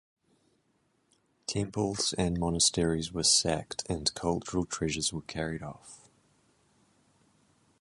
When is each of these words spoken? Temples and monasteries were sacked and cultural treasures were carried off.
Temples 1.45 2.13
and 2.17 2.39
monasteries 2.39 3.13
were 3.13 3.21
sacked 3.21 3.83
and 3.87 4.11
cultural 4.15 4.65
treasures 4.65 5.13
were 5.13 5.21
carried 5.21 5.61
off. 5.61 6.09